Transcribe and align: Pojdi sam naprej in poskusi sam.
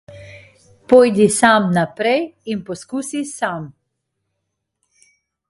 Pojdi 0.93 1.27
sam 1.35 1.67
naprej 1.75 2.15
in 2.55 2.59
poskusi 2.71 3.21
sam. 3.35 3.69